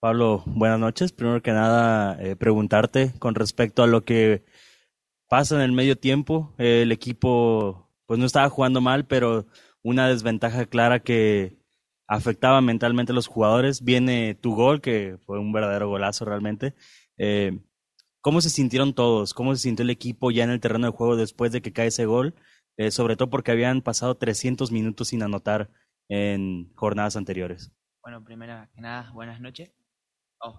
[0.00, 1.12] Pablo, buenas noches.
[1.12, 4.44] Primero que nada, eh, preguntarte con respecto a lo que
[5.28, 6.54] pasa en el medio tiempo.
[6.58, 9.46] el equipo, pues no estaba jugando mal, pero
[9.82, 11.58] una desventaja clara que
[12.08, 13.84] afectaba mentalmente a los jugadores.
[13.84, 16.74] Viene tu gol, que fue un verdadero golazo realmente.
[17.18, 17.60] Eh,
[18.22, 19.34] ¿Cómo se sintieron todos?
[19.34, 21.88] ¿Cómo se sintió el equipo ya en el terreno de juego después de que cae
[21.88, 22.34] ese gol?
[22.78, 25.70] Eh, sobre todo porque habían pasado 300 minutos sin anotar
[26.08, 27.70] en jornadas anteriores.
[28.02, 29.79] Bueno, primero que nada, buenas noches.
[30.42, 30.58] Oh,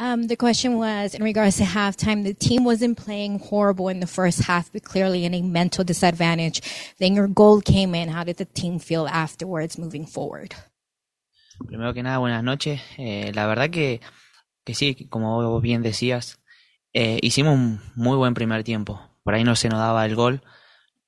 [0.00, 2.22] um, the question was in regards to halftime.
[2.22, 6.62] The team wasn't playing horrible in the first half, but clearly in a mental disadvantage.
[6.98, 8.08] Then your goal came in.
[8.08, 10.54] How did the team feel afterwards, moving forward?
[11.66, 12.80] Primero que nada, buenas noches.
[12.96, 14.00] Eh, la verdad que,
[14.64, 16.38] que sí, como vos bien decías,
[16.92, 19.00] eh, hicimos un muy buen primer tiempo.
[19.24, 20.42] Por ahí no se nos daba el gol,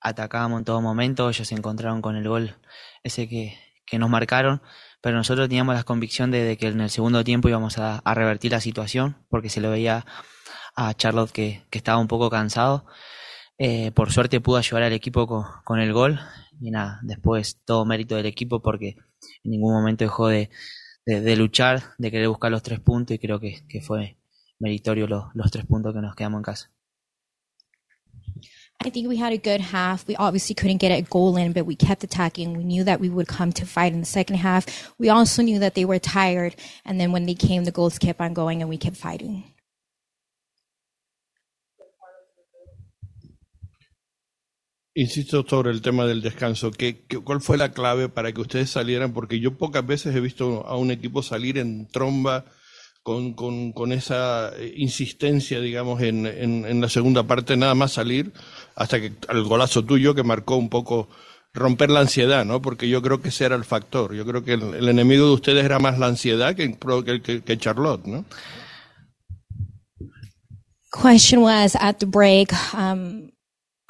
[0.00, 2.56] atacábamos en todo momento, ellos se encontraron con el gol
[3.04, 3.56] ese que,
[3.90, 4.62] que nos marcaron
[5.00, 8.60] pero nosotros teníamos la convicción de, que en el segundo tiempo íbamos a, revertir la
[8.60, 10.04] situación, porque se lo veía
[10.76, 12.86] a Charlotte que, estaba un poco cansado.
[13.58, 15.26] Eh, por suerte pudo ayudar al equipo
[15.64, 16.18] con, el gol
[16.60, 18.96] y nada, después todo mérito del equipo porque
[19.44, 20.48] en ningún momento dejó de,
[21.36, 24.18] luchar, de querer buscar los tres puntos y creo que, fue
[24.58, 26.70] meritorio los, los tres puntos que nos quedamos en casa.
[28.82, 30.08] I think we had a good half.
[30.08, 32.56] We obviously couldn't get a goal in, but we kept attacking.
[32.56, 34.64] We knew that we would come to fight in the second half.
[34.98, 36.56] We also knew that they were tired.
[36.86, 39.44] And then when they came, the goals kept on going and we kept fighting.
[44.94, 46.70] Insisto sobre el tema del descanso.
[46.70, 49.12] ¿Qué, qué, cuál fue la clave para que ustedes salieran?
[49.12, 52.46] Porque yo pocas veces he visto a un equipo salir en tromba
[53.10, 58.32] con, con, con esa insistencia, digamos, en, en, en, la segunda parte, nada más salir,
[58.76, 61.08] hasta que el golazo tuyo que marcó un poco
[61.52, 62.62] romper la ansiedad, ¿no?
[62.62, 64.14] Porque yo creo que ese era el factor.
[64.14, 66.78] Yo creo que el, el enemigo de ustedes era más la ansiedad que,
[67.20, 68.24] que, que Charlotte, ¿no?
[70.92, 72.52] Question was at the break.
[72.72, 73.32] Um,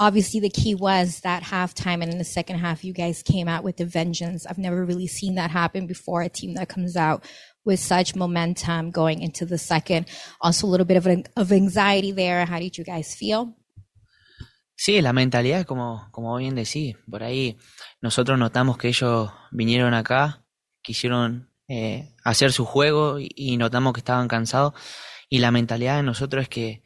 [0.00, 3.62] obviously, the key was that halftime, and in the second half, you guys came out
[3.62, 4.46] with the vengeance.
[4.46, 6.22] I've never really seen that happen before.
[6.22, 7.22] A team that comes out
[7.64, 10.06] with such momentum going into the second.
[10.40, 12.46] Also, a little bit of, of anxiety there.
[12.46, 13.54] How did you guys feel?
[14.74, 17.58] Sí, la mentalidad, como, como bien decís, por ahí
[18.00, 20.42] nosotros notamos que ellos vinieron acá,
[20.80, 24.72] quisieron eh, hacer su juego y, y, notamos que estaban cansados
[25.28, 26.82] y la mentalidad de nosotros es que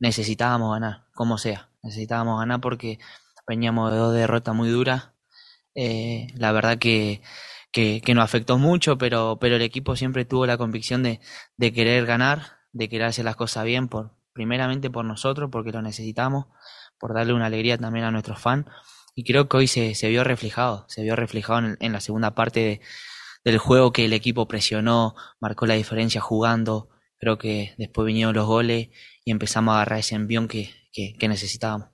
[0.00, 2.98] necesitábamos ganar, como sea, necesitábamos ganar porque
[3.46, 5.10] veníamos de dos derrotas muy duras.
[5.74, 7.22] Eh, la verdad que
[7.72, 11.20] que, que nos afectó mucho, pero, pero el equipo siempre tuvo la convicción de,
[11.56, 15.82] de querer ganar, de querer hacer las cosas bien, por, primeramente por nosotros, porque lo
[15.82, 16.46] necesitamos,
[16.98, 18.66] por darle una alegría también a nuestros fans.
[19.14, 22.34] Y creo que hoy se, se vio reflejado, se vio reflejado en, en la segunda
[22.34, 22.80] parte
[23.44, 26.88] del juego que el equipo presionó, marcó la diferencia jugando.
[27.18, 28.90] Creo que después vinieron los goles
[29.24, 31.88] y empezamos a agarrar ese envión que, que, que necesitábamos.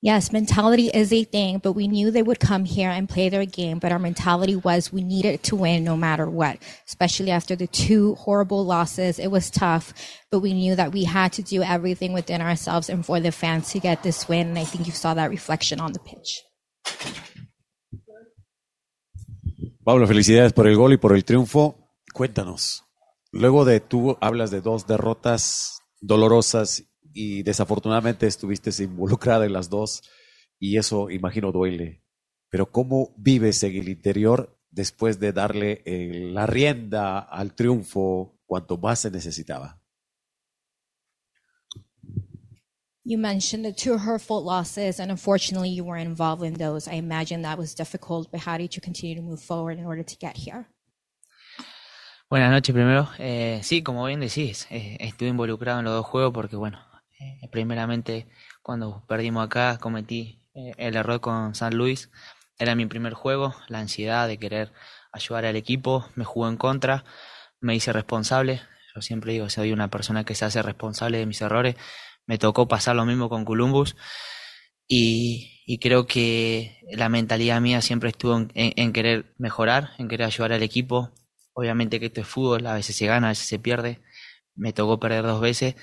[0.00, 3.46] Yes, mentality is a thing, but we knew they would come here and play their
[3.46, 3.78] game.
[3.78, 8.14] But our mentality was we needed to win no matter what, especially after the two
[8.16, 9.18] horrible losses.
[9.18, 9.94] It was tough,
[10.30, 13.70] but we knew that we had to do everything within ourselves and for the fans
[13.70, 14.48] to get this win.
[14.48, 16.44] And I think you saw that reflection on the pitch.
[19.84, 21.76] Pablo, felicidades por el gol y por el triunfo.
[22.12, 22.84] Cuéntanos,
[23.32, 30.02] luego de tú hablas de dos derrotas dolorosas y desafortunadamente estuviste involucrada en las dos
[30.58, 32.02] y eso imagino duele.
[32.50, 38.76] Pero ¿cómo vives en el interior después de darle eh, la rienda al triunfo cuanto
[38.76, 39.80] más se necesitaba?
[43.06, 46.88] You mentioned the two hurtful losses, and unfortunately, you were involved in those.
[46.88, 50.02] I imagine that was difficult, but how did you continue to move forward in order
[50.02, 50.68] to get here?
[52.34, 53.08] Buenas noches primero.
[53.18, 56.80] Eh, sí, como bien decís, eh, estuve involucrado en los dos juegos porque, bueno,
[57.20, 58.26] Eh, primeramente,
[58.60, 62.10] cuando perdimos acá, cometí eh, el error con San Luis.
[62.58, 64.72] Era mi primer juego, la ansiedad de querer
[65.12, 67.04] ayudar al equipo, me jugó en contra,
[67.60, 68.62] me hice responsable.
[68.96, 71.76] Yo siempre digo, soy una persona que se hace responsable de mis errores.
[72.26, 73.94] Me tocó pasar lo mismo con Columbus.
[74.88, 80.64] Y, creo que la mentalidad mía siempre estuvo en, querer mejorar, en querer ayudar al
[80.64, 81.12] equipo.
[81.54, 84.00] Obviamente que esto es fútbol, a veces se gana, a veces se pierde.
[84.54, 85.76] Me tocó perder dos veces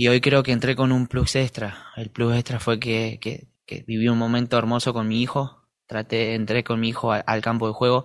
[0.00, 1.88] y hoy creo que entré con un plus extra.
[1.96, 3.48] El plus extra fue que, que,
[3.84, 5.66] viví un momento hermoso con mi hijo.
[5.86, 8.04] Traté, entré con mi hijo al, campo de juego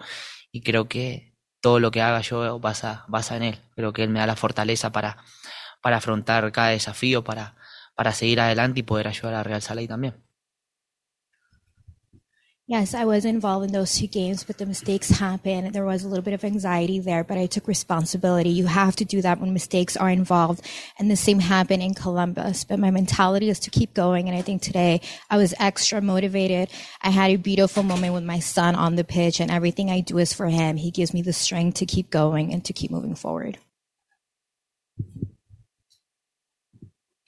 [0.52, 3.60] y creo que todo lo que haga yo basa, basa en él.
[3.76, 5.18] Creo que él me da la fortaleza para,
[5.84, 7.58] para afrontar cada desafío, para,
[7.96, 10.16] para seguir adelante y poder ayudar a Real Salé también.
[12.66, 15.74] Yes, I was involved in those two games, but the mistakes happened.
[15.74, 18.52] There was a little bit of anxiety there, but I took responsibility.
[18.52, 20.66] You have to do that when mistakes are involved.
[20.98, 22.64] And the same happened in Columbus.
[22.64, 24.30] But my mentality is to keep going.
[24.30, 26.70] And I think today I was extra motivated.
[27.02, 30.18] I had a beautiful moment with my son on the pitch, and everything I do
[30.18, 30.78] is for him.
[30.78, 33.58] He gives me the strength to keep going and to keep moving forward.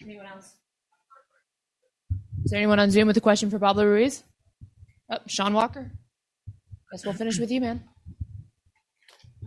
[0.02, 0.54] Anyone else?
[2.46, 4.24] Is there anyone on Zoom with a question for Pablo Ruiz?
[5.10, 5.92] Oh, Sean Walker.
[6.92, 7.84] Guess we'll finish with you, man.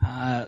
[0.01, 0.47] Ah,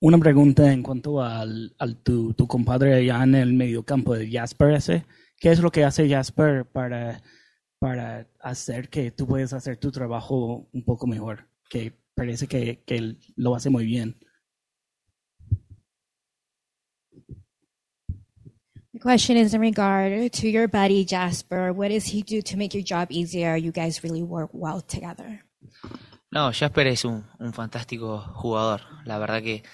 [0.00, 4.72] una pregunta en cuanto al, al tu, tu compadre allá en el mediocampo de Jasper
[4.72, 5.04] ese.
[5.38, 7.22] ¿Qué es lo que hace Jasper para,
[7.78, 11.48] para hacer que tú puedas hacer tu trabajo un poco mejor?
[11.70, 14.18] Que parece que, que lo hace muy bien.
[19.02, 21.72] Question is in regard to your buddy Jasper.
[21.72, 23.56] What does he do to make your job easier?
[23.56, 25.44] You guys really work well together.
[26.30, 28.82] No, Jasper es un, un fantástico jugador.
[29.04, 29.64] La verdad que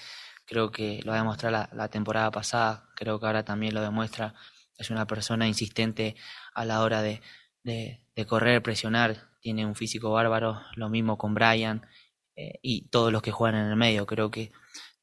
[0.46, 4.34] creo que lo demostró la, la temporada pasada, creo que ahora también lo demuestra.
[4.78, 6.16] Es una persona insistente
[6.54, 7.20] a la hora de,
[7.62, 9.28] de, de correr, presionar.
[9.40, 11.86] Tiene un físico bárbaro, lo mismo con Brian
[12.34, 14.06] eh, y todos los que juegan en el medio.
[14.06, 14.52] Creo que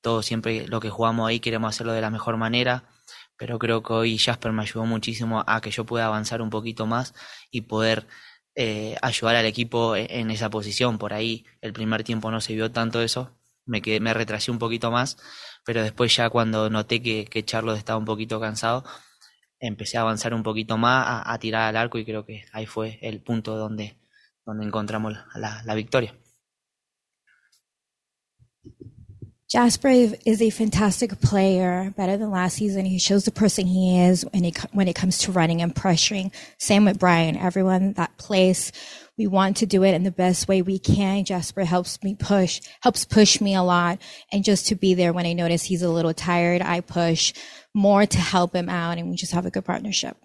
[0.02, 2.86] todos siempre lo que jugamos ahí queremos hacerlo de la mejor manera,
[3.38, 6.86] pero creo que hoy Jasper me ayudó muchísimo a que yo pueda avanzar un poquito
[6.88, 7.14] más
[7.52, 8.08] y poder
[8.56, 10.98] eh, ayudar al equipo e- en esa posición.
[10.98, 13.32] Por ahí el primer tiempo no se vio tanto eso,
[13.66, 15.18] me, quedé, me retrasé un poquito más,
[15.66, 18.84] pero después ya cuando noté que, que Charlos estaba un poquito cansado,
[19.60, 23.00] empecé a avanzar un poquito más, a, tirar al arco y creo que ahí fue
[23.02, 23.98] el punto donde,
[24.46, 26.16] donde encontramos la, la victoria.
[29.48, 32.84] Jasper is a fantastic player, better than last season.
[32.84, 36.34] He shows the person he is when it, when it comes to running and pressuring.
[36.58, 37.38] Same with Brian.
[37.38, 38.72] Everyone that plays,
[39.20, 41.26] we want to do it in the best way we can.
[41.26, 44.02] Jasper helps me push, helps push me a lot.
[44.32, 47.32] And just to be there when I notice he's a little tired, I push
[47.72, 50.18] more to help him out and we just have a good partnership.